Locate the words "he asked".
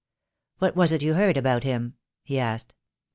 2.23-2.73